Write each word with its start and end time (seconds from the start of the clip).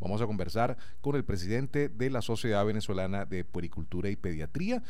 Vamos 0.00 0.22
a 0.22 0.26
conversar 0.26 0.76
con 1.00 1.16
el 1.16 1.24
presidente 1.24 1.88
de 1.88 2.10
la 2.10 2.22
Sociedad 2.22 2.64
Venezolana 2.64 3.24
de 3.24 3.44
Puericultura 3.44 4.08
y 4.10 4.16
Pediatría, 4.16 4.82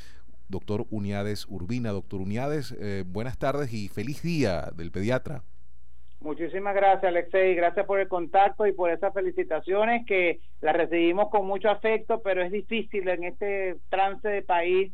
doctor 0.49 0.87
Uniades 0.91 1.47
Urbina. 1.49 1.91
Doctor 1.91 2.21
Uniades, 2.21 2.77
eh, 2.79 3.05
buenas 3.07 3.39
tardes 3.39 3.73
y 3.73 3.89
feliz 3.89 4.23
día 4.23 4.71
del 4.77 4.91
pediatra. 4.91 5.43
Muchísimas 6.21 6.75
gracias, 6.75 7.05
Alexei. 7.05 7.55
Gracias 7.55 7.87
por 7.87 8.01
el 8.01 8.09
contacto 8.09 8.67
y 8.67 8.73
por 8.73 8.91
esas 8.91 9.15
felicitaciones 9.15 10.05
que 10.05 10.41
las 10.61 10.77
recibimos 10.77 11.31
con 11.31 11.47
mucho 11.47 11.71
afecto, 11.71 12.21
pero 12.23 12.43
es 12.43 12.51
difícil 12.51 13.09
en 13.09 13.25
este 13.25 13.77
trance 13.89 14.29
de 14.29 14.43
país 14.43 14.93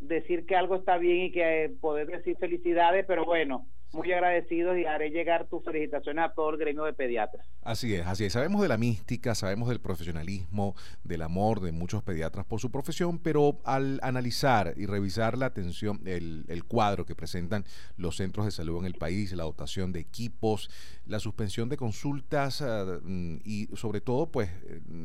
decir 0.00 0.46
que 0.46 0.56
algo 0.56 0.76
está 0.76 0.98
bien 0.98 1.26
y 1.26 1.32
que 1.32 1.72
poder 1.80 2.08
decir 2.08 2.36
felicidades, 2.38 3.04
pero 3.06 3.24
bueno, 3.24 3.66
muy 3.92 4.12
agradecidos 4.12 4.76
y 4.76 4.84
haré 4.84 5.10
llegar 5.10 5.46
tus 5.46 5.64
felicitaciones 5.64 6.24
a 6.24 6.34
todo 6.34 6.50
el 6.50 6.58
gremio 6.58 6.84
de 6.84 6.92
pediatras. 6.92 7.46
Así 7.62 7.94
es, 7.94 8.06
así 8.06 8.24
es. 8.24 8.34
Sabemos 8.34 8.60
de 8.60 8.68
la 8.68 8.76
mística, 8.76 9.34
sabemos 9.34 9.68
del 9.68 9.80
profesionalismo, 9.80 10.74
del 11.04 11.22
amor 11.22 11.60
de 11.60 11.72
muchos 11.72 12.02
pediatras 12.02 12.44
por 12.44 12.60
su 12.60 12.70
profesión, 12.70 13.18
pero 13.18 13.60
al 13.64 13.98
analizar 14.02 14.74
y 14.76 14.86
revisar 14.86 15.38
la 15.38 15.46
atención, 15.46 16.00
el, 16.04 16.44
cuadro 16.68 17.06
que 17.06 17.14
presentan 17.14 17.64
los 17.96 18.16
centros 18.16 18.44
de 18.44 18.52
salud 18.52 18.80
en 18.80 18.84
el 18.84 18.94
país, 18.94 19.32
la 19.32 19.44
dotación 19.44 19.92
de 19.92 20.00
equipos, 20.00 20.70
la 21.06 21.18
suspensión 21.18 21.68
de 21.70 21.78
consultas 21.78 22.62
mm, 23.02 23.36
y 23.44 23.68
sobre 23.74 24.02
todo, 24.02 24.30
pues, 24.30 24.50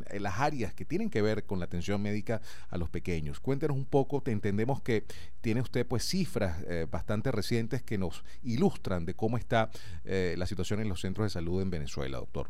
eh, 0.09 0.19
las 0.19 0.39
áreas 0.39 0.73
que 0.73 0.83
tienen 0.83 1.09
que 1.09 1.21
ver 1.21 1.45
con 1.45 1.59
la 1.59 1.65
atención 1.65 2.01
médica 2.01 2.41
a 2.69 2.77
los 2.77 2.89
pequeños. 2.89 3.39
Cuéntenos 3.39 3.77
un 3.77 3.85
poco, 3.85 4.21
te 4.21 4.31
entendemos 4.31 4.81
que 4.81 5.05
tiene 5.39 5.61
usted 5.61 5.85
pues 5.85 6.03
cifras 6.03 6.61
eh, 6.67 6.85
bastante 6.89 7.31
recientes 7.31 7.81
que 7.81 7.97
nos 7.97 8.23
ilustran 8.43 8.72
de 8.81 9.13
cómo 9.13 9.37
está 9.37 9.69
eh, 10.05 10.35
la 10.37 10.45
situación 10.45 10.79
en 10.79 10.89
los 10.89 11.01
centros 11.01 11.25
de 11.25 11.29
salud 11.29 11.61
en 11.61 11.69
Venezuela, 11.69 12.17
doctor. 12.17 12.49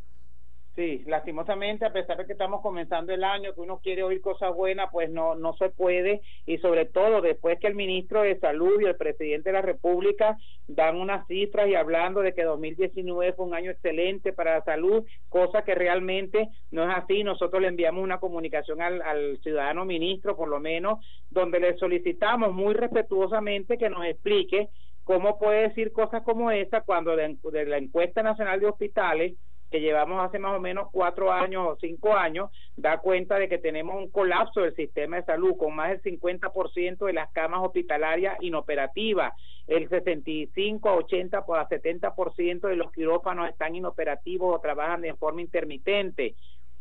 Sí, 0.75 1.03
lastimosamente, 1.05 1.85
a 1.85 1.93
pesar 1.93 2.17
de 2.17 2.25
que 2.25 2.31
estamos 2.31 2.61
comenzando 2.61 3.13
el 3.13 3.23
año, 3.23 3.53
que 3.53 3.61
uno 3.61 3.77
quiere 3.77 4.01
oír 4.01 4.21
cosas 4.21 4.55
buenas, 4.55 4.89
pues 4.91 5.07
no, 5.07 5.35
no 5.35 5.53
se 5.53 5.69
puede. 5.69 6.21
Y 6.47 6.57
sobre 6.57 6.85
todo, 6.85 7.21
después 7.21 7.59
que 7.59 7.67
el 7.67 7.75
ministro 7.75 8.23
de 8.23 8.39
Salud 8.39 8.81
y 8.81 8.85
el 8.85 8.95
presidente 8.95 9.49
de 9.49 9.53
la 9.53 9.61
República 9.61 10.35
dan 10.67 10.95
unas 10.95 11.27
cifras 11.27 11.67
y 11.67 11.75
hablando 11.75 12.21
de 12.21 12.33
que 12.33 12.43
2019 12.43 13.33
fue 13.33 13.45
un 13.45 13.53
año 13.53 13.69
excelente 13.69 14.33
para 14.33 14.55
la 14.55 14.63
salud, 14.63 15.05
cosa 15.29 15.63
que 15.63 15.75
realmente 15.75 16.49
no 16.71 16.89
es 16.89 16.97
así. 16.97 17.23
Nosotros 17.23 17.61
le 17.61 17.67
enviamos 17.67 18.03
una 18.03 18.17
comunicación 18.17 18.81
al, 18.81 18.99
al 19.03 19.37
ciudadano 19.43 19.85
ministro, 19.85 20.35
por 20.35 20.49
lo 20.49 20.59
menos, 20.59 21.05
donde 21.29 21.59
le 21.59 21.77
solicitamos 21.77 22.51
muy 22.51 22.73
respetuosamente 22.73 23.77
que 23.77 23.91
nos 23.91 24.05
explique 24.05 24.69
¿Cómo 25.03 25.37
puede 25.37 25.69
decir 25.69 25.91
cosas 25.91 26.23
como 26.23 26.49
esa 26.51 26.81
cuando 26.81 27.15
de, 27.15 27.37
la 27.65 27.77
encuesta 27.77 28.23
nacional 28.23 28.59
de 28.59 28.67
hospitales 28.67 29.33
que 29.69 29.81
llevamos 29.81 30.23
hace 30.23 30.37
más 30.37 30.55
o 30.55 30.59
menos 30.59 30.89
cuatro 30.91 31.31
años 31.31 31.65
o 31.67 31.77
cinco 31.81 32.15
años, 32.15 32.51
da 32.75 32.99
cuenta 32.99 33.39
de 33.39 33.49
que 33.49 33.57
tenemos 33.57 33.95
un 33.95 34.11
colapso 34.11 34.61
del 34.61 34.75
sistema 34.75 35.15
de 35.15 35.23
salud 35.23 35.57
con 35.57 35.75
más 35.75 35.89
del 35.89 36.01
50% 36.03 37.07
de 37.07 37.13
las 37.13 37.31
camas 37.31 37.61
hospitalarias 37.63 38.37
inoperativas, 38.41 39.33
el 39.65 39.89
65 39.89 40.89
a 40.89 40.93
80 40.93 41.37
a 41.39 41.69
70% 41.69 42.67
de 42.67 42.75
los 42.75 42.91
quirófanos 42.91 43.49
están 43.49 43.75
inoperativos 43.75 44.55
o 44.55 44.59
trabajan 44.59 45.01
de 45.01 45.15
forma 45.15 45.41
intermitente 45.41 46.35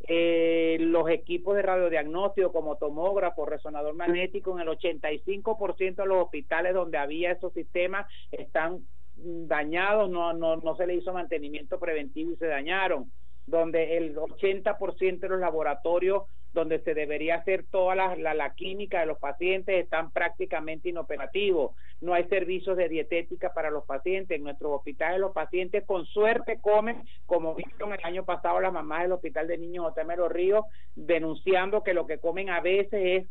eh, 0.09 0.77
los 0.81 1.09
equipos 1.09 1.57
de 1.57 1.63
radiodiagnóstico 1.63 2.53
como 2.53 2.77
tomógrafo, 2.77 3.47
resonador 3.47 3.95
magnético, 3.95 4.59
en 4.59 4.69
el 4.69 4.77
85% 4.77 5.97
de 5.97 6.07
los 6.07 6.25
hospitales 6.25 6.75
donde 6.75 6.99
había 6.99 7.33
esos 7.33 7.53
sistemas 7.53 8.07
están 8.31 8.81
dañados, 9.15 10.11
no, 10.11 10.33
no, 10.33 10.57
no 10.57 10.77
se 10.77 10.87
le 10.87 10.95
hizo 10.95 11.13
mantenimiento 11.13 11.79
preventivo 11.79 12.33
y 12.33 12.37
se 12.37 12.47
dañaron, 12.47 13.11
donde 13.47 13.97
el 13.97 14.17
80% 14.17 15.21
de 15.21 15.29
los 15.29 15.41
laboratorios 15.41 16.25
donde 16.53 16.81
se 16.81 16.95
debería 16.95 17.37
hacer 17.37 17.65
toda 17.71 17.95
la, 17.95 18.15
la, 18.17 18.55
química 18.55 19.01
de 19.01 19.07
los 19.07 19.19
pacientes 19.19 19.83
están 19.83 20.11
prácticamente 20.11 20.91
inoperativos. 20.91 21.75
No 22.01 22.15
hay 22.15 22.25
servicios 22.25 22.77
de 22.77 22.89
dietética 22.89 23.55
para 23.55 23.71
los 23.71 23.85
pacientes. 23.85 24.37
En 24.37 24.45
nuestros 24.45 24.73
hospitales 24.73 25.21
los 25.21 25.33
pacientes 25.33 25.85
con 25.87 26.05
suerte 26.05 26.59
comen, 26.61 27.03
como 27.27 27.55
vieron 27.55 27.93
el 27.93 28.05
año 28.05 28.25
pasado 28.25 28.61
las 28.61 28.73
mamás 28.73 29.03
del 29.03 29.13
Hospital 29.13 29.47
de 29.47 29.59
Niños 29.59 29.85
J.M. 29.85 30.17
Los 30.17 30.33
Ríos, 30.33 30.65
denunciando 30.95 31.83
que 31.83 31.95
lo 31.95 32.07
que 32.07 32.19
comen 32.19 32.51
a 32.51 32.61
veces 32.61 33.01
es 33.03 33.27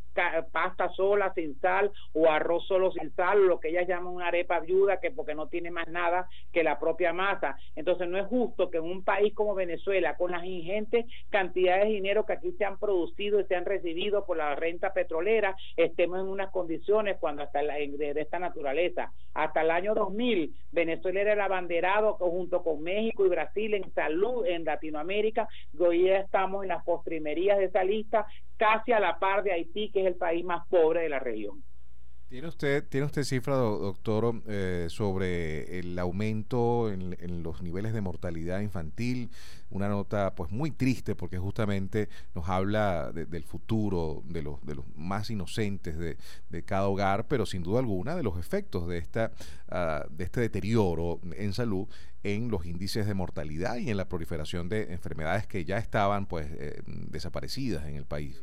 pasta 0.52 0.90
sola, 0.90 1.34
sin 1.36 1.60
sal, 1.60 1.92
o 2.14 2.30
arroz 2.30 2.66
solo 2.68 2.92
sin 2.92 3.14
sal, 3.14 3.46
lo 3.46 3.60
que 3.60 3.70
ellas 3.70 3.88
llaman 3.88 4.14
una 4.14 4.28
arepa 4.28 4.60
viuda, 4.60 5.00
que 5.00 5.12
porque 5.12 5.36
no 5.36 5.48
tiene 5.48 5.70
más 5.70 5.88
nada 5.88 6.28
que 6.52 6.64
la 6.64 6.80
propia 6.80 7.14
masa. 7.14 7.58
Entonces 7.76 8.08
no 8.10 8.18
es 8.18 8.26
justo 8.28 8.72
que 8.72 8.78
en 8.78 8.86
un 8.86 9.04
país 9.04 9.34
como 9.36 9.54
Venezuela, 9.54 10.01
con 10.18 10.32
las 10.32 10.44
ingentes 10.44 11.06
cantidades 11.30 11.86
de 11.86 11.94
dinero 11.94 12.26
que 12.26 12.34
aquí 12.34 12.52
se 12.54 12.66
han 12.66 12.78
producido, 12.78 13.40
y 13.40 13.46
se 13.46 13.56
han 13.56 13.66
recibido 13.66 14.26
por 14.26 14.38
la 14.38 14.56
renta 14.56 14.94
petrolera, 14.94 15.56
estemos 15.78 16.20
en 16.20 16.28
unas 16.28 16.52
condiciones 16.52 17.18
cuando 17.20 17.44
hasta 17.44 17.62
la, 17.62 17.76
de, 17.76 18.14
esta 18.18 18.40
naturaleza. 18.40 19.12
Hasta 19.34 19.62
el 19.62 19.72
año 19.72 19.94
2000, 19.94 20.54
Venezuela 20.72 21.22
era 21.22 21.34
el 21.34 21.42
abanderado 21.42 22.14
junto 22.16 22.64
con 22.64 22.82
México 22.82 23.26
y 23.26 23.30
Brasil 23.30 23.74
en 23.74 23.92
salud 23.94 24.46
en 24.46 24.66
Latinoamérica, 24.66 25.48
hoy 25.80 26.06
ya 26.06 26.18
estamos 26.18 26.64
en 26.64 26.70
las 26.70 26.84
postrimerías 26.84 27.58
de 27.58 27.66
esa 27.66 27.84
lista, 27.84 28.26
casi 28.58 28.92
a 28.92 29.00
la 29.00 29.20
par 29.20 29.44
de 29.44 29.52
Haití, 29.52 29.92
que 29.92 30.02
es 30.02 30.08
el 30.08 30.16
país 30.16 30.44
más 30.46 30.68
pobre 30.68 31.02
de 31.02 31.10
la 31.10 31.20
región. 31.20 31.64
¿Tiene 32.32 32.48
usted, 32.48 32.88
¿Tiene 32.88 33.08
usted 33.08 33.26
cifra, 33.26 33.58
doctor, 33.58 34.42
eh, 34.48 34.88
sobre 34.90 35.80
el 35.80 36.00
aumento 36.00 36.90
en, 36.90 37.44
los 37.44 37.62
niveles 37.62 37.92
de 37.92 38.00
mortalidad 38.00 38.62
infantil? 38.62 39.30
Una 39.70 39.90
nota 39.90 40.34
pues 40.34 40.50
muy 40.50 40.72
triste 40.72 41.14
porque 41.14 41.40
justamente 41.40 42.08
nos 42.34 42.48
habla 42.48 43.12
del 43.12 43.44
futuro 43.44 44.24
de 44.30 44.44
los, 44.44 44.66
de 44.66 44.76
los 44.76 44.86
más 44.96 45.30
inocentes 45.30 45.98
de, 45.98 46.64
cada 46.64 46.88
hogar, 46.88 47.28
pero 47.28 47.46
sin 47.46 47.64
duda 47.64 47.80
alguna 47.80 48.16
de 48.16 48.24
los 48.24 48.40
efectos 48.40 48.88
de, 48.88 48.98
esta, 48.98 49.34
ah, 49.68 50.06
de 50.10 50.24
este 50.24 50.40
deterioro 50.40 51.20
en 51.34 51.52
salud 51.52 51.90
en 52.24 52.50
los 52.50 52.66
índices 52.66 53.08
de 53.08 53.14
mortalidad 53.14 53.76
y 53.76 53.90
en 53.90 53.98
la 53.98 54.08
proliferación 54.08 54.70
de 54.70 54.94
enfermedades 54.94 55.48
que 55.48 55.66
ya 55.66 55.80
estaban 55.80 56.28
pues 56.28 56.48
eh, 56.50 56.82
desaparecidas 56.86 57.86
en 57.88 57.98
el 57.98 58.06
país 58.06 58.42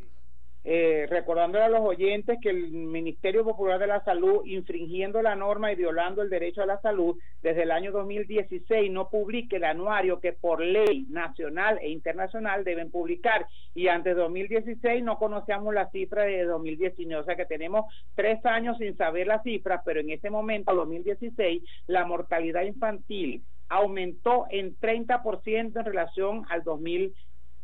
eh, 0.71 1.07
recordándole 1.09 1.65
a 1.65 1.71
los 1.71 1.81
oyentes 1.81 2.37
que 2.43 2.51
el 2.51 2.71
Ministerio 2.71 3.43
Popular 3.43 3.79
de 3.79 3.87
la 3.87 4.05
Salud, 4.05 4.45
infringiendo 4.45 5.23
la 5.23 5.35
norma 5.35 5.73
y 5.73 5.77
violando 5.77 6.21
el 6.21 6.29
derecho 6.29 6.61
a 6.61 6.67
la 6.67 6.79
salud, 6.83 7.17
desde 7.41 7.63
el 7.63 7.71
año 7.71 7.91
2016 7.91 8.93
no 8.93 9.09
publique 9.09 9.57
el 9.57 9.65
anuario 9.65 10.21
que 10.21 10.35
por 10.35 10.61
ley 10.61 11.07
nacional 11.09 11.79
e 11.81 11.89
internacional 11.89 12.65
deben 12.65 12.91
publicar. 12.91 13.47
Y 13.75 13.89
antes 13.89 14.15
de 14.15 14.21
2016 14.21 15.03
no 15.03 15.19
conocíamos 15.19 15.73
la 15.73 15.89
cifra 15.89 16.25
de 16.25 16.45
2019, 16.45 17.23
o 17.23 17.25
sea 17.25 17.37
que 17.37 17.47
tenemos 17.47 17.87
tres 18.15 18.45
años 18.45 18.77
sin 18.77 18.95
saber 18.99 19.27
las 19.27 19.43
cifras, 19.45 19.81
pero 19.87 20.01
en 20.01 20.11
ese 20.11 20.29
momento, 20.29 20.75
2016, 20.75 21.63
la 21.87 22.05
mortalidad 22.05 22.65
infantil 22.65 23.43
aumentó 23.71 24.47
en 24.51 24.79
30% 24.79 25.79
en 25.79 25.85
relación 25.85 26.45
al 26.51 26.63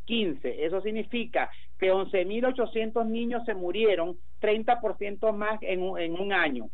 2015. 0.07 0.65
Eso 0.65 0.81
significa 0.81 1.51
que 1.79 1.93
11.800 1.93 3.07
niños 3.07 3.45
se 3.45 3.55
murieron, 3.55 4.17
30% 4.41 5.33
más 5.33 5.59
en 5.63 5.83
un, 5.83 5.99
en 5.99 6.19
un 6.21 6.33
año. 6.33 6.69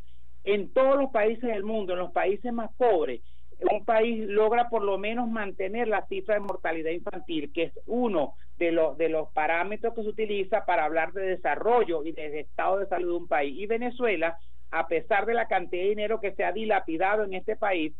En 0.44 0.72
todos 0.72 0.96
los 0.96 1.10
países 1.10 1.42
del 1.42 1.64
mundo, 1.64 1.92
en 1.92 2.00
los 2.00 2.12
países 2.12 2.52
más 2.52 2.70
pobres, 2.76 3.20
un 3.70 3.84
país 3.84 4.26
logra 4.26 4.70
por 4.70 4.82
lo 4.82 4.96
menos 4.96 5.28
mantener 5.28 5.86
la 5.86 6.06
cifra 6.06 6.34
de 6.34 6.40
mortalidad 6.40 6.90
infantil, 6.92 7.52
que 7.52 7.64
es 7.64 7.72
uno 7.86 8.34
de 8.58 8.72
los, 8.72 8.96
de 8.96 9.10
los 9.10 9.28
parámetros 9.30 9.94
que 9.94 10.02
se 10.02 10.08
utiliza 10.08 10.64
para 10.64 10.84
hablar 10.84 11.12
de 11.12 11.22
desarrollo 11.22 12.04
y 12.04 12.12
de 12.12 12.40
estado 12.40 12.78
de 12.78 12.86
salud 12.86 13.08
de 13.08 13.16
un 13.18 13.28
país. 13.28 13.58
Y 13.58 13.66
Venezuela, 13.66 14.38
a 14.70 14.86
pesar 14.86 15.26
de 15.26 15.34
la 15.34 15.46
cantidad 15.46 15.82
de 15.82 15.90
dinero 15.90 16.20
que 16.20 16.32
se 16.32 16.44
ha 16.44 16.52
dilapidado 16.52 17.24
en 17.24 17.34
este 17.34 17.56
país, 17.56 17.92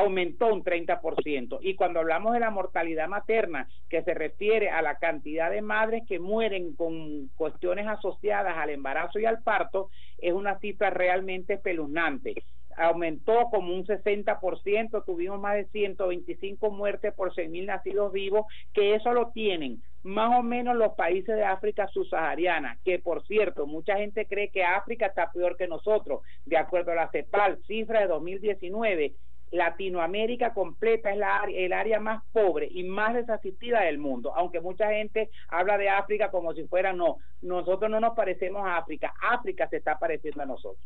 aumentó 0.00 0.52
un 0.52 0.64
30%. 0.64 1.58
Y 1.62 1.74
cuando 1.74 2.00
hablamos 2.00 2.32
de 2.32 2.40
la 2.40 2.50
mortalidad 2.50 3.08
materna, 3.08 3.68
que 3.88 4.02
se 4.02 4.14
refiere 4.14 4.70
a 4.70 4.82
la 4.82 4.96
cantidad 4.96 5.50
de 5.50 5.62
madres 5.62 6.02
que 6.08 6.18
mueren 6.18 6.74
con 6.74 7.28
cuestiones 7.36 7.86
asociadas 7.86 8.56
al 8.56 8.70
embarazo 8.70 9.18
y 9.18 9.26
al 9.26 9.42
parto, 9.42 9.90
es 10.18 10.32
una 10.32 10.58
cifra 10.58 10.90
realmente 10.90 11.54
espeluznante. 11.54 12.34
Aumentó 12.76 13.48
como 13.50 13.74
un 13.74 13.84
60%, 13.84 15.04
tuvimos 15.04 15.40
más 15.40 15.54
de 15.56 15.64
125 15.66 16.70
muertes 16.70 17.12
por 17.14 17.34
6.000 17.34 17.66
nacidos 17.66 18.12
vivos, 18.12 18.46
que 18.72 18.94
eso 18.94 19.12
lo 19.12 19.30
tienen 19.30 19.82
más 20.02 20.38
o 20.38 20.42
menos 20.42 20.76
los 20.76 20.94
países 20.94 21.36
de 21.36 21.44
África 21.44 21.86
subsahariana, 21.88 22.78
que 22.84 22.98
por 22.98 23.22
cierto, 23.26 23.66
mucha 23.66 23.96
gente 23.96 24.26
cree 24.26 24.48
que 24.48 24.64
África 24.64 25.06
está 25.06 25.30
peor 25.30 25.56
que 25.56 25.68
nosotros. 25.68 26.22
De 26.46 26.56
acuerdo 26.56 26.92
a 26.92 26.96
la 26.96 27.10
CEPAL, 27.10 27.58
cifra 27.66 28.00
de 28.00 28.06
2019, 28.06 29.12
Latinoamérica 29.50 30.52
completa 30.54 31.10
es 31.10 31.18
la, 31.18 31.42
el 31.52 31.72
área 31.72 32.00
más 32.00 32.22
pobre 32.32 32.68
y 32.70 32.84
más 32.84 33.14
desasistida 33.14 33.82
del 33.82 33.98
mundo, 33.98 34.32
aunque 34.34 34.60
mucha 34.60 34.90
gente 34.90 35.30
habla 35.48 35.76
de 35.78 35.88
África 35.88 36.30
como 36.30 36.54
si 36.54 36.66
fuera 36.66 36.92
no, 36.92 37.18
nosotros 37.40 37.90
no 37.90 38.00
nos 38.00 38.14
parecemos 38.14 38.66
a 38.66 38.76
África, 38.76 39.12
África 39.20 39.68
se 39.68 39.78
está 39.78 39.98
pareciendo 39.98 40.42
a 40.42 40.46
nosotros. 40.46 40.84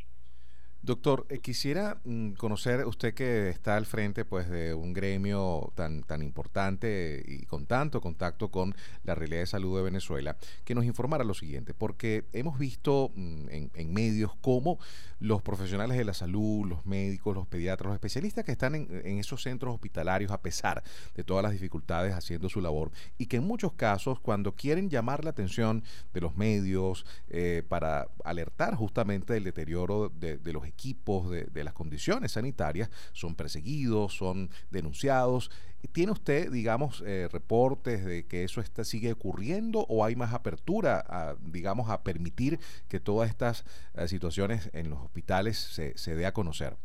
Doctor, 0.84 1.24
eh, 1.30 1.38
quisiera 1.38 1.98
mm, 2.04 2.32
conocer 2.32 2.84
usted 2.84 3.14
que 3.14 3.48
está 3.48 3.78
al 3.78 3.86
frente 3.86 4.26
pues 4.26 4.50
de 4.50 4.74
un 4.74 4.92
gremio 4.92 5.72
tan 5.74 6.02
tan 6.02 6.20
importante 6.20 7.24
y 7.26 7.46
con 7.46 7.64
tanto 7.64 8.02
contacto 8.02 8.50
con 8.50 8.74
la 9.02 9.14
realidad 9.14 9.40
de 9.40 9.46
salud 9.46 9.78
de 9.78 9.82
Venezuela, 9.82 10.36
que 10.62 10.74
nos 10.74 10.84
informara 10.84 11.24
lo 11.24 11.32
siguiente, 11.32 11.72
porque 11.72 12.26
hemos 12.34 12.58
visto 12.58 13.12
mm, 13.14 13.46
en, 13.48 13.94
medios 13.94 14.32
cómo 14.42 14.78
los 15.20 15.40
profesionales 15.40 15.96
de 15.96 16.04
la 16.04 16.12
salud, 16.12 16.66
los 16.66 16.84
médicos, 16.84 17.34
los 17.34 17.46
pediatras, 17.46 17.86
los 17.86 17.94
especialistas 17.94 18.44
que 18.44 18.52
están 18.52 18.74
en, 18.74 19.18
esos 19.18 19.42
centros 19.42 19.72
hospitalarios 19.72 20.32
a 20.32 20.42
pesar 20.42 20.82
de 21.14 21.24
todas 21.24 21.42
las 21.42 21.52
dificultades 21.52 22.12
haciendo 22.12 22.50
su 22.50 22.60
labor 22.60 22.90
y 23.16 23.24
que 23.24 23.38
en 23.38 23.44
muchos 23.44 23.72
casos 23.72 24.20
cuando 24.20 24.54
quieren 24.54 24.90
llamar 24.90 25.24
la 25.24 25.30
atención 25.30 25.82
de 26.12 26.20
los 26.20 26.36
medios 26.36 27.06
eh, 27.30 27.62
para 27.66 28.08
alertar 28.22 28.74
justamente 28.74 29.32
del 29.32 29.44
deterioro 29.44 30.10
de, 30.10 30.36
de 30.36 30.52
los 30.52 30.66
equipos, 30.74 31.30
de, 31.30 31.64
las 31.64 31.72
condiciones 31.72 32.32
sanitarias, 32.32 32.90
son 33.12 33.34
perseguidos, 33.34 34.14
son 34.14 34.50
denunciados. 34.70 35.50
¿Tiene 35.92 36.12
usted, 36.12 36.50
digamos, 36.50 37.02
eh, 37.06 37.28
reportes 37.30 38.04
de 38.04 38.26
que 38.26 38.44
eso 38.44 38.60
está, 38.60 38.84
sigue 38.84 39.12
ocurriendo 39.12 39.86
o 39.88 40.04
hay 40.04 40.16
más 40.16 40.32
apertura, 40.32 41.04
a, 41.06 41.36
digamos, 41.40 41.90
a 41.90 42.02
permitir 42.02 42.58
que 42.88 43.00
todas 43.00 43.28
estas 43.30 43.64
eh, 43.94 44.08
situaciones 44.08 44.70
en 44.72 44.90
los 44.90 45.00
hospitales 45.00 45.58
se, 45.58 45.96
se 45.96 46.14
dé 46.14 46.26
a 46.26 46.32
conocer? 46.32 46.76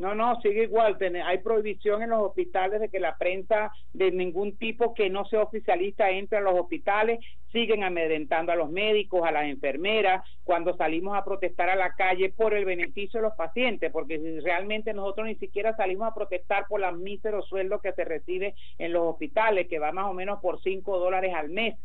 No, 0.00 0.14
no, 0.14 0.40
sigue 0.40 0.62
igual. 0.62 0.96
Hay 1.26 1.38
prohibición 1.38 2.02
en 2.02 2.08
los 2.08 2.22
hospitales 2.22 2.80
de 2.80 2.88
que 2.88 2.98
la 2.98 3.18
prensa 3.18 3.70
de 3.92 4.10
ningún 4.10 4.56
tipo 4.56 4.94
que 4.94 5.10
no 5.10 5.26
sea 5.26 5.42
oficialista 5.42 6.08
entre 6.08 6.38
a 6.38 6.40
los 6.40 6.58
hospitales. 6.58 7.20
Siguen 7.52 7.84
amedrentando 7.84 8.50
a 8.50 8.56
los 8.56 8.70
médicos, 8.70 9.26
a 9.26 9.30
las 9.30 9.44
enfermeras, 9.44 10.24
cuando 10.42 10.74
salimos 10.74 11.18
a 11.18 11.24
protestar 11.24 11.68
a 11.68 11.76
la 11.76 11.92
calle 11.92 12.30
por 12.30 12.54
el 12.54 12.64
beneficio 12.64 13.20
de 13.20 13.26
los 13.26 13.36
pacientes, 13.36 13.92
porque 13.92 14.40
realmente 14.42 14.94
nosotros 14.94 15.26
ni 15.26 15.34
siquiera 15.34 15.76
salimos 15.76 16.08
a 16.08 16.14
protestar 16.14 16.64
por 16.66 16.80
los 16.80 16.96
míseros 16.96 17.46
sueldos 17.46 17.82
que 17.82 17.92
se 17.92 18.04
recibe 18.04 18.54
en 18.78 18.94
los 18.94 19.02
hospitales, 19.02 19.68
que 19.68 19.80
va 19.80 19.92
más 19.92 20.06
o 20.06 20.14
menos 20.14 20.40
por 20.40 20.62
cinco 20.62 20.98
dólares 20.98 21.34
al 21.34 21.50
mes 21.50 21.76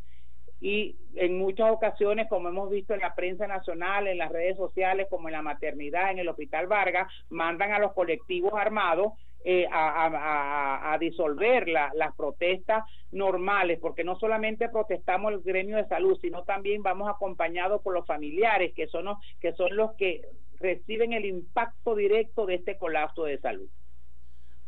y 0.61 0.95
en 1.15 1.37
muchas 1.37 1.71
ocasiones, 1.71 2.27
como 2.29 2.49
hemos 2.49 2.69
visto 2.69 2.93
en 2.93 3.01
la 3.01 3.13
prensa 3.13 3.47
nacional, 3.47 4.07
en 4.07 4.17
las 4.17 4.31
redes 4.31 4.57
sociales, 4.57 5.07
como 5.09 5.27
en 5.27 5.33
la 5.33 5.41
maternidad, 5.41 6.11
en 6.11 6.19
el 6.19 6.29
Hospital 6.29 6.67
Vargas, 6.67 7.07
mandan 7.29 7.71
a 7.71 7.79
los 7.79 7.93
colectivos 7.93 8.53
armados 8.53 9.13
eh, 9.43 9.67
a, 9.71 10.97
disolver 10.99 11.67
las 11.67 12.15
protestas 12.15 12.83
normales, 13.11 13.77
porque 13.79 14.03
no 14.03 14.17
solamente 14.17 14.69
protestamos 14.69 15.33
el 15.33 15.41
gremio 15.41 15.77
de 15.77 15.87
salud, 15.87 16.17
sino 16.19 16.43
también 16.43 16.81
vamos 16.81 17.07
acompañados 17.09 17.81
por 17.83 17.93
los 17.93 18.07
familiares, 18.07 18.73
que 18.73 18.87
son 18.87 19.05
que 19.39 19.53
son 19.53 19.75
los 19.75 19.93
que 19.97 20.21
reciben 20.59 21.13
el 21.13 21.25
impacto 21.25 21.95
directo 21.95 22.47
de 22.47 22.55
este 22.55 22.77
colapso 22.77 23.25
de 23.25 23.37
salud. 23.37 23.69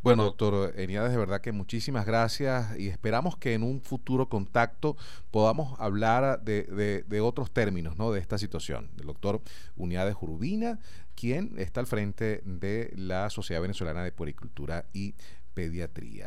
Bueno, 0.00 0.22
doctor 0.24 0.74
Eniades, 0.76 1.10
de 1.10 1.18
verdad 1.18 1.40
que 1.40 1.50
muchísimas 1.50 2.06
gracias 2.06 2.78
y 2.78 2.88
esperamos 2.88 3.36
que 3.36 3.54
en 3.54 3.64
un 3.64 3.80
futuro 3.80 4.28
contacto 4.28 4.96
podamos 5.30 5.78
hablar 5.80 6.42
de, 6.42 7.20
otros 7.20 7.50
términos 7.50 7.96
¿no? 7.96 8.12
de 8.12 8.20
esta 8.20 8.38
situación. 8.38 8.90
El 8.98 9.06
doctor 9.06 9.42
Unidades 9.76 10.14
Jurubina, 10.14 10.78
quien 11.16 11.54
está 11.58 11.80
al 11.80 11.86
frente 11.86 12.42
de 12.44 12.92
la 12.96 13.28
Sociedad 13.28 13.60
Venezolana 13.60 14.04
de 14.04 14.12
Puericultura 14.12 14.86
y 14.92 15.14
Pediatría. 15.54 16.26